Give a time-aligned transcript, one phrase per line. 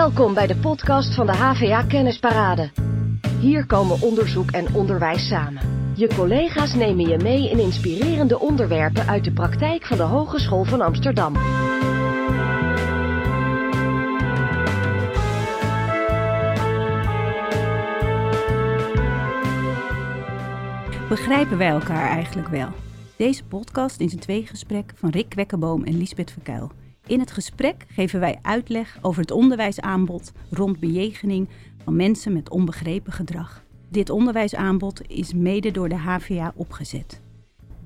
[0.00, 2.70] Welkom bij de podcast van de HVA Kennisparade.
[3.40, 5.92] Hier komen onderzoek en onderwijs samen.
[5.94, 10.80] Je collega's nemen je mee in inspirerende onderwerpen uit de praktijk van de Hogeschool van
[10.80, 11.32] Amsterdam.
[21.08, 22.68] Begrijpen wij elkaar eigenlijk wel?
[23.16, 26.70] Deze podcast is een tweegesprek van Rick Kwekkenboom en Lisbeth Verkuil.
[27.06, 31.48] In het gesprek geven wij uitleg over het onderwijsaanbod rond bejegening
[31.84, 33.64] van mensen met onbegrepen gedrag.
[33.88, 37.20] Dit onderwijsaanbod is mede door de HVA opgezet.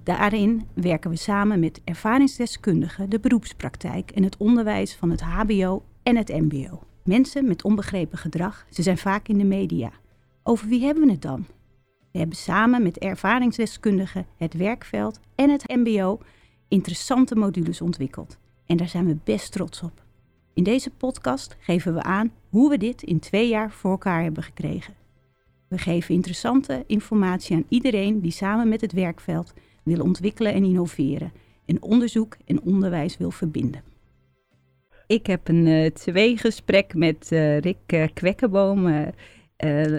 [0.02, 6.16] Daarin werken we samen met ervaringsdeskundigen, de beroepspraktijk en het onderwijs van het HBO en
[6.16, 6.82] het MBO.
[7.04, 9.90] Mensen met onbegrepen gedrag, ze zijn vaak in de media.
[10.42, 11.46] Over wie hebben we het dan?
[12.12, 16.20] We hebben samen met ervaringsdeskundigen, het werkveld en het MBO
[16.68, 18.38] interessante modules ontwikkeld.
[18.66, 20.02] En daar zijn we best trots op.
[20.54, 24.42] In deze podcast geven we aan hoe we dit in twee jaar voor elkaar hebben
[24.42, 24.94] gekregen.
[25.68, 31.32] We geven interessante informatie aan iedereen die samen met het werkveld wil ontwikkelen en innoveren
[31.64, 33.82] en onderzoek en onderwijs wil verbinden.
[35.06, 39.12] Ik heb een uh, tweegesprek met uh, Rick uh, Kwekkenboom,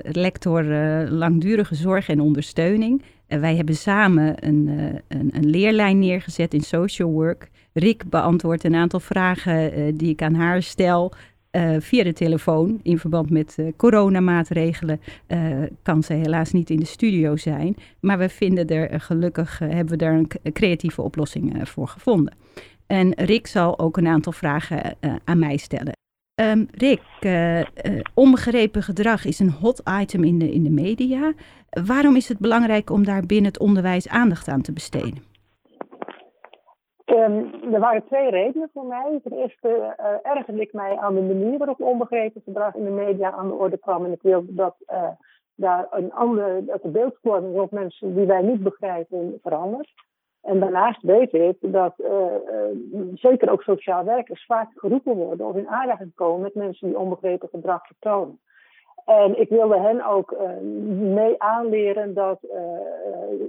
[0.03, 0.63] lector
[1.09, 3.01] langdurige zorg en ondersteuning.
[3.27, 4.67] Wij hebben samen een,
[5.07, 10.21] een, een leerlijn neergezet in social work Rick beantwoordt een aantal vragen uh, die ik
[10.21, 11.13] aan haar stel.
[11.51, 14.99] Uh, via de telefoon in verband met coronamaatregelen
[15.81, 17.75] kan ze helaas niet in de studio zijn.
[17.99, 22.33] Maar we vinden er gelukkig hebben we daar een creatieve oplossing voor gevonden.
[22.87, 26.04] En Rick zal ook een aantal vragen aan mij stellen.
[26.41, 27.01] Um, Rick,
[28.13, 31.33] onbegrepen gedrag is een hot item in de, in de media.
[31.87, 35.23] Waarom is het belangrijk om daar binnen het onderwijs aandacht aan te besteden?
[37.05, 39.19] Um, er waren twee redenen voor mij.
[39.23, 43.31] Ten eerste uh, ergerde ik mij aan de manier waarop onbegrepen gedrag in de media
[43.31, 44.05] aan de orde kwam.
[44.05, 44.75] En ik wilde dat
[45.55, 49.93] daar een andere, dat de beeldvorming op mensen die wij niet begrijpen verandert.
[50.45, 52.25] En daarnaast weet ik dat uh,
[53.13, 57.49] zeker ook sociaal werkers vaak geroepen worden of in aanraking komen met mensen die onbegrepen
[57.49, 58.39] gedrag vertonen.
[59.05, 60.49] En ik wilde hen ook uh,
[61.13, 62.39] mee aanleren dat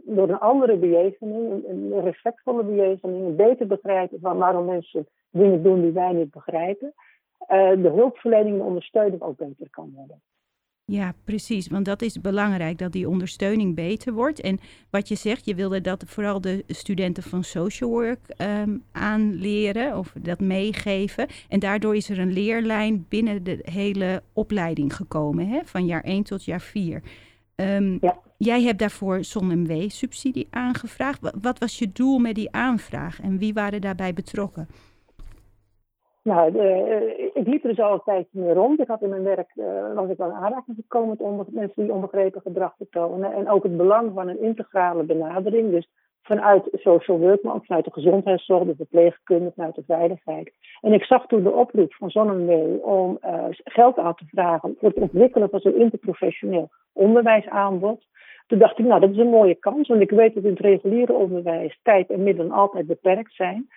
[0.05, 5.81] door een andere bejegening, een respectvolle bejegening, een beter begrijpen van waarom mensen dingen doen
[5.81, 6.95] die wij niet begrijpen,
[7.49, 10.23] de hulpverlening en de ondersteuning ook beter kan worden.
[10.93, 11.69] Ja, precies.
[11.69, 14.41] Want dat is belangrijk, dat die ondersteuning beter wordt.
[14.41, 14.59] En
[14.91, 20.13] wat je zegt, je wilde dat vooral de studenten van social work um, aanleren of
[20.23, 21.27] dat meegeven.
[21.49, 25.61] En daardoor is er een leerlijn binnen de hele opleiding gekomen, hè?
[25.65, 27.03] van jaar 1 tot jaar 4.
[27.57, 28.19] Um, ja.
[28.39, 31.21] Jij hebt daarvoor ZonMW-subsidie aangevraagd.
[31.41, 34.69] Wat was je doel met die aanvraag en wie waren daarbij betrokken?
[36.27, 38.81] Nou, eh, ik liep er dus al een tijdje meer rond.
[38.81, 42.41] Ik had in mijn werk, uh, was ik wel aanraking gekomen met mensen die onbegrepen
[42.41, 43.33] gedrag vertonen.
[43.33, 45.71] En ook het belang van een integrale benadering.
[45.71, 45.89] Dus
[46.23, 50.53] vanuit social work, maar ook vanuit de gezondheidszorg, de verpleegkunde, vanuit de veiligheid.
[50.81, 54.89] En ik zag toen de oproep van Zonnewee om uh, geld aan te vragen voor
[54.89, 58.05] het ontwikkelen van zo'n interprofessioneel onderwijsaanbod.
[58.47, 60.61] Toen dacht ik, nou, dat is een mooie kans, want ik weet dat in het
[60.61, 63.69] reguliere onderwijs tijd en middelen altijd beperkt zijn.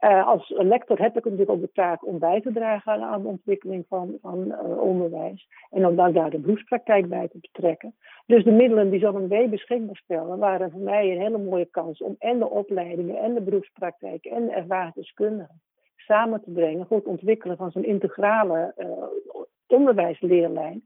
[0.00, 3.28] Uh, als lector heb ik natuurlijk ook de taak om bij te dragen aan de
[3.28, 5.48] ontwikkeling van, van uh, onderwijs.
[5.70, 7.94] En om daar de beroepspraktijk bij te betrekken.
[8.26, 12.16] Dus de middelen die ZonMW beschikbaar stellen, waren voor mij een hele mooie kans om
[12.18, 15.60] en de opleidingen en de beroepspraktijk en de ervaringsdeskundigen
[15.96, 18.86] samen te brengen voor het ontwikkelen van zo'n integrale uh,
[19.66, 20.82] onderwijsleerlijn.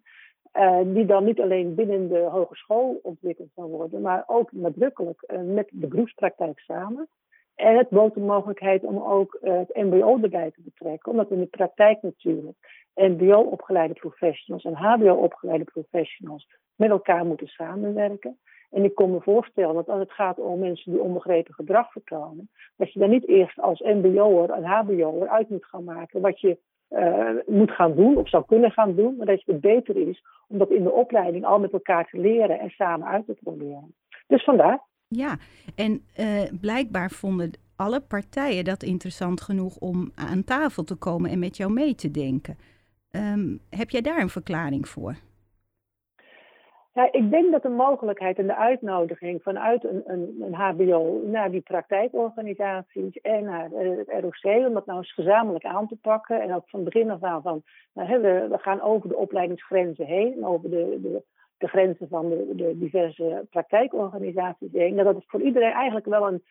[0.84, 5.86] die dan niet alleen binnen de hogeschool ontwikkeld kan worden, maar ook nadrukkelijk met de
[5.86, 7.08] beroepspraktijk samen.
[7.54, 11.38] En het bood de mogelijkheid om ook uh, het MBO erbij te betrekken, omdat in
[11.38, 12.56] de praktijk natuurlijk
[12.94, 18.38] MBO-opgeleide professionals en HBO-opgeleide professionals met elkaar moeten samenwerken.
[18.70, 22.50] En ik kon me voorstellen dat als het gaat om mensen die onbegrepen gedrag vertonen,
[22.76, 26.58] dat je dan niet eerst als MBO'er en HBO'er uit moet gaan maken wat je
[26.90, 30.58] uh, moet gaan doen of zou kunnen gaan doen, maar dat het beter is om
[30.58, 33.94] dat in de opleiding al met elkaar te leren en samen uit te proberen.
[34.26, 34.82] Dus vandaar.
[35.08, 35.36] Ja,
[35.74, 41.38] en uh, blijkbaar vonden alle partijen dat interessant genoeg om aan tafel te komen en
[41.38, 42.56] met jou mee te denken.
[43.10, 45.16] Um, heb jij daar een verklaring voor?
[46.94, 51.50] Ja, ik denk dat de mogelijkheid en de uitnodiging vanuit een, een, een HBO naar
[51.50, 56.40] die praktijkorganisaties en naar het ROC, om dat nou eens gezamenlijk aan te pakken.
[56.40, 57.62] En ook van begin af aan van,
[57.94, 61.24] nou, we, we gaan over de opleidingsgrenzen heen, over de, de
[61.58, 64.96] de grenzen van de, diverse praktijkorganisaties heen.
[64.96, 66.42] Dat is voor iedereen eigenlijk wel een,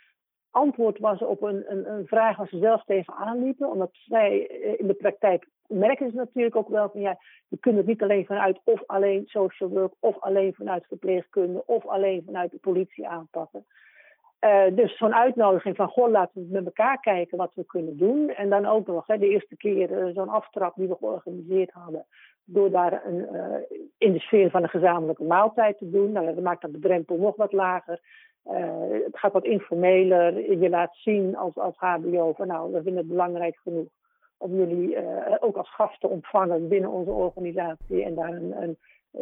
[0.51, 3.69] antwoord was op een, een, een vraag waar ze zelf tegenaan liepen.
[3.69, 4.37] Omdat zij
[4.77, 7.17] in de praktijk merken ze natuurlijk ook wel van ja,
[7.47, 11.85] je kunt het niet alleen vanuit of alleen social work, of alleen vanuit verpleegkunde, of
[11.85, 13.65] alleen vanuit de politie aanpakken.
[14.43, 18.29] Uh, dus zo'n uitnodiging van, goh, laten we met elkaar kijken wat we kunnen doen.
[18.29, 22.05] En dan ook nog, hè, de eerste keer uh, zo'n aftrap die we georganiseerd hadden.
[22.43, 23.55] Door daar een, uh,
[23.97, 26.11] in de sfeer van een gezamenlijke maaltijd te doen.
[26.11, 27.99] Nou, dat maakt dan de drempel nog wat lager.
[29.03, 30.59] het gaat wat informeler.
[30.59, 33.87] Je laat zien als, als HBO van, nou, we vinden het belangrijk genoeg
[34.37, 34.97] om jullie
[35.39, 38.03] ook als gast te ontvangen binnen onze organisatie.
[38.03, 38.77] En daar een, een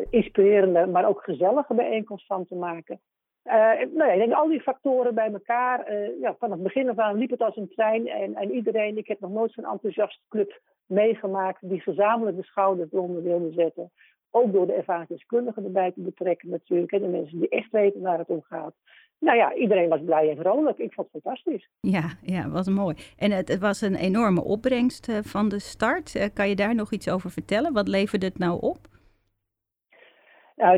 [0.10, 3.00] inspirerende, maar ook gezellige bijeenkomst van te maken.
[3.46, 3.54] Uh,
[3.94, 5.92] nou ik denk al die factoren bij elkaar.
[5.92, 8.08] Uh, ja, van het begin af aan liep het als een trein.
[8.08, 12.92] En, en iedereen, ik heb nog nooit zo'n enthousiast club meegemaakt die gezamenlijk de schouders
[12.92, 13.92] eronder wilde zetten.
[14.32, 16.92] Ook door de ervaringsdeskundigen erbij te betrekken natuurlijk.
[16.92, 18.74] En de mensen die echt weten waar het om gaat.
[19.20, 20.78] Nou ja, iedereen was blij en vrolijk.
[20.78, 21.70] Ik vond het fantastisch.
[21.80, 22.96] Ja, ja wat mooi.
[23.18, 26.32] En het, het was een enorme opbrengst uh, van de start.
[26.34, 27.74] kan je daar nog iets over vertellen?
[27.74, 28.78] Wat leverde het nou op?
[30.62, 30.78] Nou,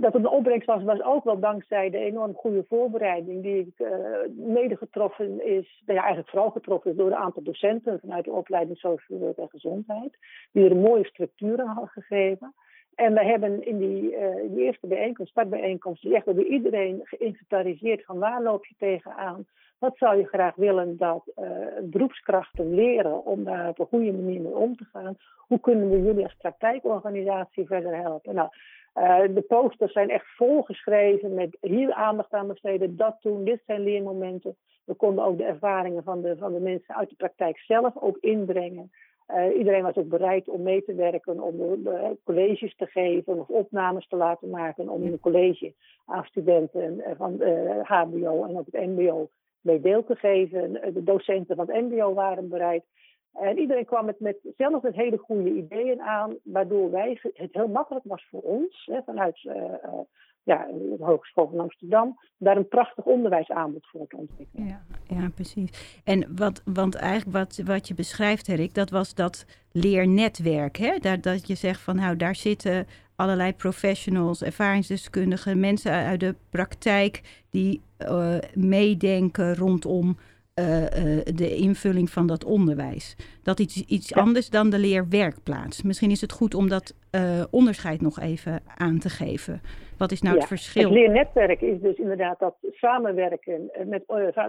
[0.00, 3.78] dat het een opbrengst was, was ook wel dankzij de enorm goede voorbereiding die ik
[3.78, 3.88] uh,
[4.36, 8.78] mede getroffen is, ja, eigenlijk vooral getroffen is door een aantal docenten vanuit de opleiding
[8.78, 10.18] Social Work en Gezondheid,
[10.52, 12.54] die er mooie structuren hadden gegeven.
[12.94, 14.16] En we hebben in die,
[14.56, 19.46] eerste bijeenkomst, startbijeenkomst, echt door iedereen geïnventariseerd van waar loop je tegenaan?
[19.78, 21.48] Wat zou je graag willen dat uh,
[21.82, 25.16] beroepskrachten leren om daar op een goede manier mee om te gaan?
[25.36, 28.34] Hoe kunnen we jullie als praktijkorganisatie verder helpen?
[28.34, 28.48] Nou,
[29.00, 33.82] uh, de posters zijn echt volgeschreven met hier aandacht aan besteden, dat doen, dit zijn
[33.82, 34.56] leermomenten.
[34.84, 38.16] We konden ook de ervaringen van de, van de mensen uit de praktijk zelf ook
[38.20, 38.90] inbrengen.
[39.34, 43.48] Uh, iedereen was ook bereid om mee te werken, om de, colleges te geven of
[43.48, 45.74] opnames te laten maken, om in een college
[46.06, 49.28] aan studenten van uh, HBO en ook het MBO
[49.60, 50.72] mee deel te geven.
[50.72, 52.84] De docenten van het MBO waren bereid.
[53.32, 57.68] En iedereen kwam met, met zelf met hele goede ideeën aan, waardoor wij het heel
[57.68, 59.72] makkelijk was voor ons, hè, vanuit uh, uh,
[60.42, 64.66] ja, de Hogeschool van Amsterdam, daar een prachtig onderwijsaanbod voor te ontwikkelen.
[64.66, 66.00] Ja, ja precies.
[66.04, 70.76] En wat, want eigenlijk wat, wat je beschrijft, Erik, dat was dat leernetwerk.
[70.76, 70.98] Hè?
[70.98, 72.86] Dat, dat je zegt van nou, daar zitten
[73.16, 80.16] allerlei professionals, ervaringsdeskundigen, mensen uit de praktijk die uh, meedenken rondom
[80.58, 83.16] uh, uh, de invulling van dat onderwijs.
[83.42, 84.20] Dat iets, iets ja.
[84.20, 85.82] anders dan de leerwerkplaats.
[85.82, 89.60] Misschien is het goed om dat uh, onderscheid nog even aan te geven.
[89.98, 90.40] Wat is nou ja.
[90.40, 90.82] het verschil?
[90.82, 94.02] Het leernetwerk is dus inderdaad dat samenwerken met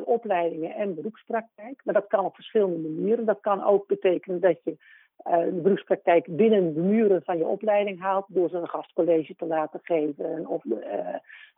[0.04, 1.82] opleidingen en beroepspraktijk.
[1.84, 3.26] Maar dat kan op verschillende manieren.
[3.26, 4.78] Dat kan ook betekenen dat je
[5.24, 9.80] de beroepspraktijk binnen de muren van je opleiding haalt door ze een gastcollege te laten
[9.84, 10.64] geven of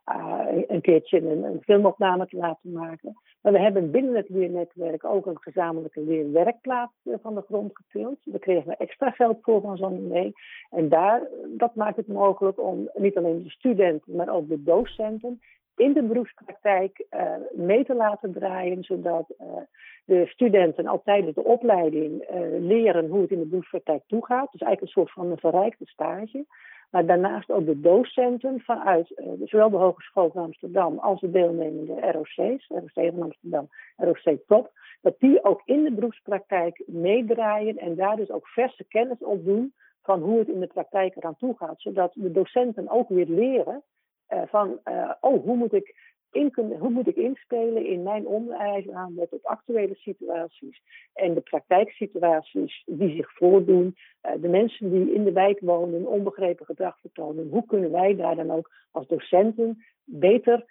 [0.09, 3.17] uh, een keertje een, een, filmopname te laten maken.
[3.41, 8.17] Maar we hebben binnen het leernetwerk ook een gezamenlijke leerwerkplaats van de grond getild.
[8.23, 10.33] Daar kregen we extra geld voor van zo'n mee.
[10.69, 11.27] En daar,
[11.57, 15.41] dat maakt het mogelijk om niet alleen de studenten, maar ook de docenten
[15.75, 19.33] in de beroepspraktijk uh, mee te laten draaien, zodat
[20.05, 22.27] de studenten al tijdens de opleiding
[22.59, 24.51] leren hoe het in de beroepspraktijk toegaat.
[24.51, 26.45] Dus eigenlijk een soort van een verrijkte stage.
[26.91, 32.11] Maar daarnaast ook de docenten vanuit uh, zowel de Hogeschool van Amsterdam als de deelnemende
[32.11, 38.15] ROC's, ROC van Amsterdam, ROC Top, dat die ook in de beroepspraktijk meedraaien en daar
[38.15, 41.81] dus ook verse kennis op doen van hoe het in de praktijk eraan toe gaat.
[41.81, 43.83] Zodat de docenten ook weer leren
[44.29, 48.27] uh, van, uh, oh, hoe moet ik in kunnen, hoe moet ik inspelen in mijn
[48.27, 50.81] onderwijsaanbod op actuele situaties
[51.13, 53.95] en de praktijksituaties die zich voordoen,
[54.25, 57.49] uh, de mensen die in de wijk wonen, onbegrepen gedrag vertonen.
[57.49, 60.65] Hoe kunnen wij daar dan ook als docenten beter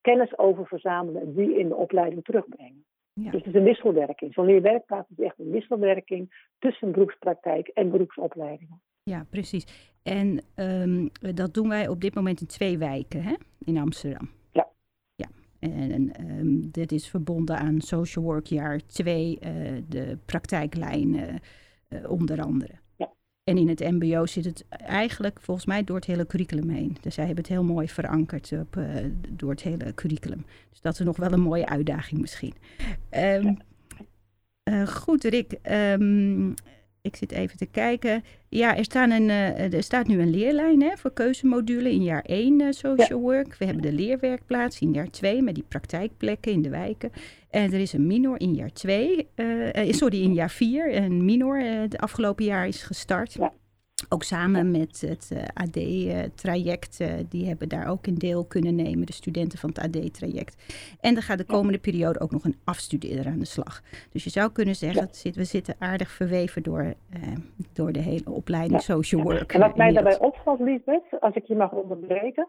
[0.00, 2.84] kennis over verzamelen en die in de opleiding terugbrengen?
[3.12, 3.30] Ja.
[3.30, 4.34] Dus het is een wisselwerking.
[4.34, 8.80] Zo'n leerwerkplaats is echt een wisselwerking tussen beroepspraktijk en beroepsopleidingen.
[9.02, 9.92] Ja, precies.
[10.02, 13.34] En um, dat doen wij op dit moment in twee wijken hè?
[13.64, 14.28] in Amsterdam.
[15.58, 19.50] En um, dit is verbonden aan Social Work jaar 2, uh,
[19.88, 22.72] de praktijklijn uh, onder andere.
[22.96, 23.12] Ja.
[23.44, 26.96] En in het MBO zit het eigenlijk volgens mij door het hele curriculum heen.
[27.00, 28.84] Dus zij hebben het heel mooi verankerd op, uh,
[29.30, 30.44] door het hele curriculum.
[30.70, 32.54] Dus dat is nog wel een mooie uitdaging misschien.
[33.10, 33.56] Um,
[34.62, 34.84] ja.
[34.84, 35.58] goed, Rick.
[35.70, 36.54] Um,
[37.06, 38.24] ik zit even te kijken.
[38.48, 42.22] Ja, er, staan een, uh, er staat nu een leerlijn hè, voor keuzemodule in jaar
[42.22, 43.24] 1 uh, social ja.
[43.24, 43.56] work.
[43.58, 47.12] We hebben de leerwerkplaats in jaar 2 met die praktijkplekken in de wijken.
[47.50, 50.94] En er is een minor in jaar 2, uh, sorry, in jaar 4.
[50.94, 51.58] Een minor
[51.88, 53.32] de afgelopen jaar is gestart.
[53.32, 53.52] Ja.
[54.08, 59.06] Ook samen met het uh, AD-traject, uh, die hebben daar ook een deel kunnen nemen,
[59.06, 60.74] de studenten van het AD-traject.
[61.00, 63.82] En er gaat de komende periode ook nog een afstudeerder aan de slag.
[64.12, 65.08] Dus je zou kunnen zeggen, ja.
[65.12, 66.94] zit, we zitten aardig verweven door,
[67.72, 68.94] door de hele opleiding ja.
[68.94, 69.52] social work.
[69.52, 72.48] En wat mij daarbij opvalt, Liesbeth, als ik je mag onderbreken,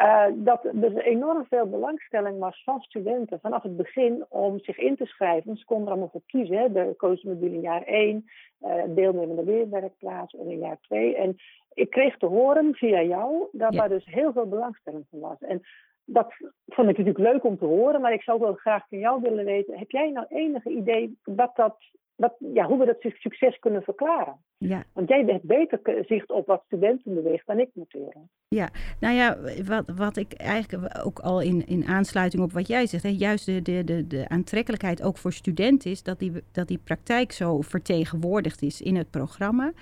[0.00, 4.96] uh, dat er enorm veel belangstelling was van studenten vanaf het begin om zich in
[4.96, 5.56] te schrijven.
[5.56, 6.56] Ze konden er allemaal voor kiezen.
[6.56, 6.72] Hè.
[6.72, 8.24] De koosmodule in jaar 1,
[8.60, 11.16] uh, deelnemende leerwerkplaats en in jaar 2.
[11.16, 11.36] En
[11.74, 13.78] ik kreeg te horen via jou dat ja.
[13.78, 15.38] daar dus heel veel belangstelling van was.
[15.40, 15.60] En
[16.04, 16.34] dat
[16.66, 19.44] vond ik natuurlijk leuk om te horen, maar ik zou wel graag van jou willen
[19.44, 19.78] weten.
[19.78, 21.76] Heb jij nou enige idee wat dat
[22.20, 24.36] wat, ja, hoe we dat succes kunnen verklaren.
[24.58, 24.84] Ja.
[24.92, 28.16] Want jij hebt beter zicht op wat studenten beweegt dan ik natuurlijk.
[28.48, 28.68] Ja,
[29.00, 33.02] nou ja, wat, wat ik eigenlijk ook al in, in aansluiting op wat jij zegt,
[33.02, 36.80] hè, juist de, de, de, de aantrekkelijkheid ook voor studenten is dat die, dat die
[36.84, 39.72] praktijk zo vertegenwoordigd is in het programma.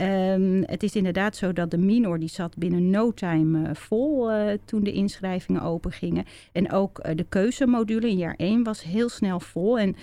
[0.00, 4.30] Um, het is inderdaad zo dat de minor die zat binnen no time uh, vol
[4.30, 6.24] uh, toen de inschrijvingen open gingen.
[6.52, 9.78] En ook uh, de keuzemodule in jaar 1 was heel snel vol.
[9.78, 9.96] En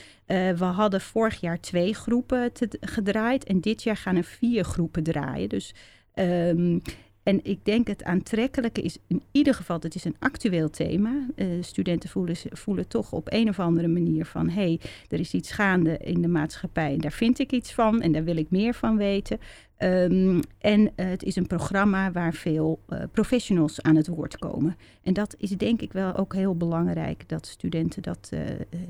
[0.58, 5.50] we hadden vorig jaar twee groepen gedraaid en dit jaar gaan er vier groepen draaien.
[5.50, 5.74] Dus
[6.16, 6.82] um,
[7.25, 11.27] en ik denk het aantrekkelijke is in ieder geval, het is een actueel thema.
[11.36, 14.50] Uh, studenten voelen, voelen toch op een of andere manier van...
[14.50, 14.79] hé, hey,
[15.10, 18.01] er is iets gaande in de maatschappij en daar vind ik iets van...
[18.01, 19.39] en daar wil ik meer van weten.
[19.77, 24.77] Um, en uh, het is een programma waar veel uh, professionals aan het woord komen.
[25.03, 27.29] En dat is denk ik wel ook heel belangrijk...
[27.29, 28.32] dat studenten dat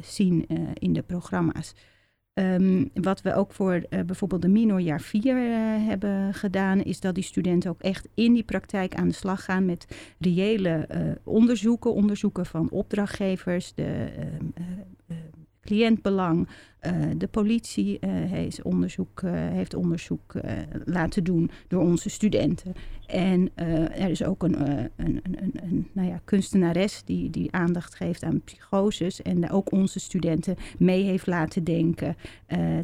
[0.02, 1.74] zien in de programma's.
[2.40, 7.00] Um, wat we ook voor uh, bijvoorbeeld de minor jaar 4 uh, hebben gedaan, is
[7.00, 9.86] dat die studenten ook echt in die praktijk aan de slag gaan met
[10.20, 15.18] reële uh, onderzoeken, onderzoeken van opdrachtgevers, de ehm,
[15.66, 16.48] cliëntbelang.
[16.82, 20.34] Uh, de politie uh, heeft onderzoek, uh, heeft onderzoek
[20.86, 22.74] laten doen door onze studenten.
[23.08, 24.92] En er is ook een, een,
[25.24, 29.22] een, een, nou ja, kunstenares die, die aandacht geeft aan psychoses.
[29.22, 32.16] En ook onze studenten mee heeft laten denken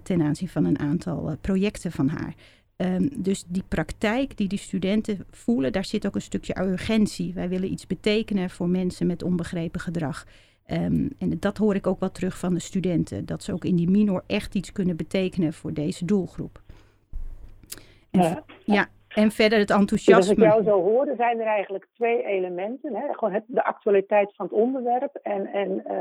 [0.04, 2.36] ten aanzien van een aantal projecten van haar.
[2.78, 7.34] Um, dus die praktijk die die studenten voelen, daar zit ook een stukje urgentie.
[7.34, 10.26] Wij willen iets betekenen voor mensen met onbegrepen gedrag.
[10.72, 13.26] Um, en dat hoor ik ook wel terug van de studenten.
[13.26, 16.62] Dat ze ook in die minor echt iets kunnen betekenen voor deze doelgroep.
[18.12, 18.44] En ja.
[18.64, 18.88] ja.
[19.16, 20.16] En verder het enthousiasme.
[20.16, 22.96] Als ik jou zo hoorde, zijn er eigenlijk twee elementen.
[22.96, 23.14] Hè?
[23.14, 25.94] Gewoon het, de actualiteit van het onderwerp en, en uh,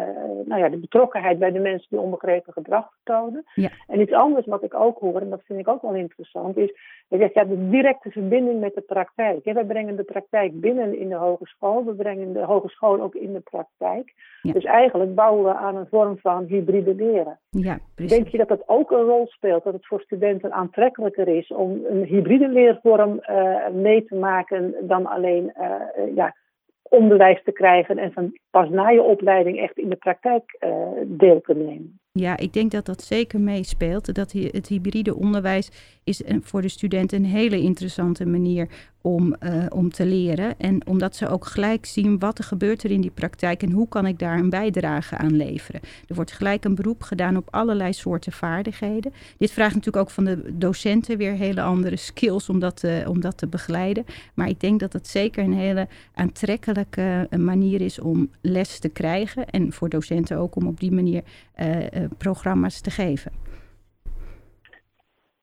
[0.46, 3.44] nou ja, de betrokkenheid bij de mensen die onbegrepen gedrag vertonen.
[3.54, 3.70] Ja.
[3.86, 6.72] En iets anders wat ik ook hoor, en dat vind ik ook wel interessant, is
[7.18, 9.44] dat ja, de directe verbinding met de praktijk.
[9.44, 13.32] Ja, wij brengen de praktijk binnen in de hogeschool, we brengen de hogeschool ook in
[13.32, 14.12] de praktijk.
[14.42, 14.52] Ja.
[14.52, 17.38] Dus eigenlijk bouwen we aan een vorm van hybride leren.
[17.50, 21.48] Ja, Denk je dat dat ook een rol speelt, dat het voor studenten aantrekkelijker is
[21.48, 26.34] om een hybride leervorm uh, mee te maken dan alleen uh, ja,
[26.82, 31.40] onderwijs te krijgen en van pas na je opleiding echt in de praktijk uh, deel
[31.40, 31.98] te nemen.
[32.12, 34.14] Ja, ik denk dat dat zeker meespeelt.
[34.14, 35.68] Dat het hybride onderwijs
[36.04, 38.68] is voor de studenten een hele interessante manier
[39.00, 40.58] om, uh, om te leren.
[40.58, 43.88] En omdat ze ook gelijk zien wat er gebeurt er in die praktijk en hoe
[43.88, 45.80] kan ik daar een bijdrage aan leveren.
[46.08, 49.12] Er wordt gelijk een beroep gedaan op allerlei soorten vaardigheden.
[49.38, 53.36] Dit vraagt natuurlijk ook van de docenten weer hele andere skills om dat om dat
[53.36, 54.04] te begeleiden.
[54.34, 59.46] Maar ik denk dat het zeker een hele aantrekkelijke manier is om les te krijgen.
[59.46, 61.22] En voor docenten ook om op die manier
[61.60, 63.32] uh, programma's te geven.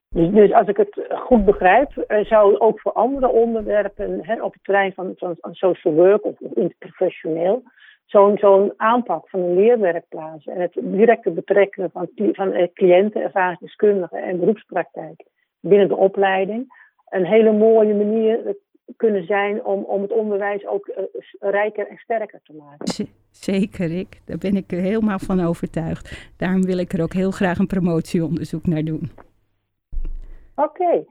[0.10, 4.94] Dus, als ik het goed begrijp, zou ook voor andere onderwerpen hè, op het terrein
[4.94, 7.64] van, van, social work of, of interprofessioneel
[8.06, 14.40] zo'n zo'n aanpak van een leerwerkplaats en het directe betrekken van, van cliënten, ervaringsdeskundigen en
[14.40, 15.26] beroepspraktijk
[15.60, 16.74] binnen de opleiding
[17.10, 18.56] een hele mooie manier
[18.96, 21.04] kunnen zijn om, om het onderwijs ook uh,
[21.40, 23.08] rijker en sterker te maken.
[23.32, 24.22] Zeker, ik.
[24.26, 26.32] Daar ben ik er helemaal van overtuigd.
[26.38, 29.12] Daarom wil ik er ook heel graag een promotieonderzoek naar doen.
[30.56, 31.06] Oké, okay.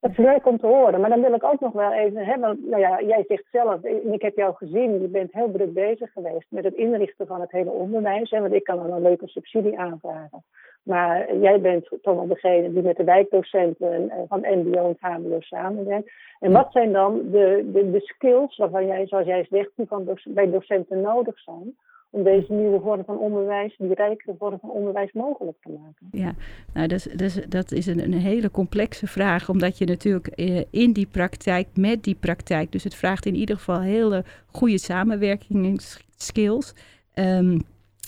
[0.00, 1.00] dat is leuk om te horen.
[1.00, 3.84] Maar dan wil ik ook nog wel even, hè, want nou ja, jij zegt zelf,
[3.84, 7.50] ik heb jou gezien, je bent heel druk bezig geweest met het inrichten van het
[7.50, 8.30] hele onderwijs.
[8.30, 10.44] Hè, want ik kan dan een leuke subsidie aanvragen.
[10.82, 16.10] Maar jij bent toch wel degene die met de wijkdocenten van MBO en HBO samenwerkt.
[16.40, 19.86] En wat zijn dan de, de, de skills waarvan jij, zoals jij zegt, die
[20.24, 21.76] bij docenten nodig zijn?
[22.10, 26.08] om deze nieuwe vorm van onderwijs, die rijkere vorm van onderwijs mogelijk te maken?
[26.10, 26.32] Ja,
[26.74, 30.26] nou, dat is, dat is, dat is een, een hele complexe vraag, omdat je natuurlijk
[30.26, 34.78] eh, in die praktijk, met die praktijk, dus het vraagt in ieder geval hele goede
[34.78, 36.74] samenwerkingsskills.
[37.14, 37.60] Um,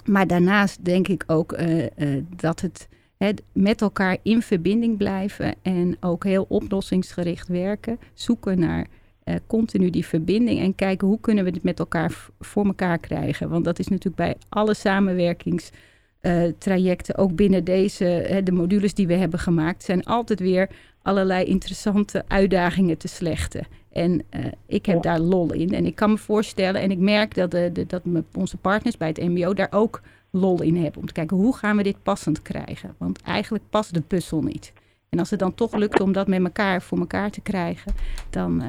[0.05, 1.89] maar daarnaast denk ik ook uh, uh,
[2.37, 2.89] dat het
[3.25, 7.99] het met elkaar in verbinding blijven en ook heel oplossingsgericht werken.
[8.15, 8.87] Zoeken naar
[9.25, 13.49] uh, continu die verbinding en kijken hoe kunnen we dit met elkaar voor elkaar krijgen.
[13.49, 19.39] Want dat is natuurlijk bij alle samenwerkingstrajecten, ook binnen deze, de modules die we hebben
[19.39, 20.69] gemaakt, zijn altijd weer
[21.03, 23.67] allerlei interessante uitdagingen te slechten.
[23.93, 25.75] En uh, ik heb daar lol in.
[25.75, 28.03] En ik kan me voorstellen, en ik merk dat, de, de, dat
[28.35, 31.01] onze partners bij het MBO daar ook lol in hebben.
[31.01, 32.95] Om te kijken hoe gaan we dit passend krijgen.
[32.99, 34.73] Want eigenlijk past de puzzel niet.
[35.09, 37.95] En als het dan toch lukt om dat met elkaar voor elkaar te krijgen,
[38.31, 38.69] dan uh,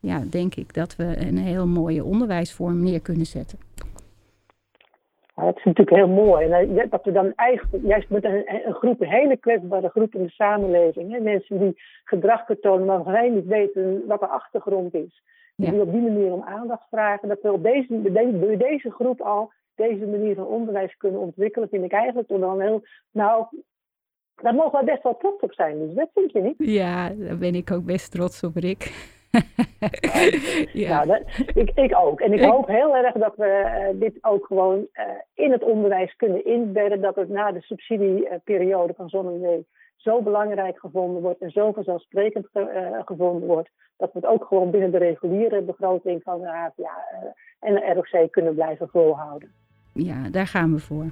[0.00, 3.58] ja, denk ik dat we een heel mooie onderwijsvorm neer kunnen zetten.
[5.36, 6.46] Ja, dat is natuurlijk heel mooi.
[6.46, 10.14] En eh, dat we dan eigenlijk, juist met een, een groep, een hele kwetsbare groep
[10.14, 14.94] in de samenleving, hè, mensen die gedrag vertonen waarvan wij niet weten wat de achtergrond
[14.94, 15.22] is,
[15.56, 15.70] ja.
[15.70, 18.02] die op die manier om aandacht vragen, dat we op deze,
[18.40, 22.60] door deze groep al deze manier van onderwijs kunnen ontwikkelen, vind ik eigenlijk toch dan
[22.60, 23.46] heel, nou,
[24.34, 25.86] daar mogen we best wel trots op zijn.
[25.86, 26.54] Dus dat vind je niet?
[26.58, 29.12] Ja, daar ben ik ook best trots op, Rick.
[30.72, 31.04] ja.
[31.04, 31.22] Nou,
[31.54, 32.20] ik, ik ook.
[32.20, 36.16] En ik, hoop heel erg dat we uh, dit ook gewoon uh, in het onderwijs
[36.16, 37.00] kunnen inbedden.
[37.00, 42.90] Dat het na de subsidieperiode van Zonnewee zo belangrijk gevonden wordt en zo vanzelfsprekend ge,
[42.92, 43.70] uh, gevonden wordt.
[43.96, 47.04] Dat we het ook gewoon binnen de reguliere begroting van de HVA
[47.60, 49.52] en de ROC kunnen blijven volhouden.
[49.92, 51.06] Ja, daar gaan we voor.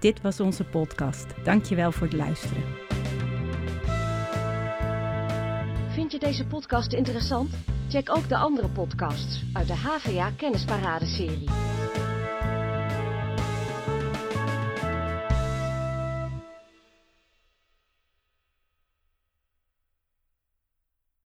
[0.00, 1.44] Dit was onze podcast.
[1.44, 2.62] Dankjewel voor het luisteren.
[6.22, 7.50] Deze podcast interessant?
[7.88, 11.48] Check ook de andere podcasts uit de HVA Kennisparade serie.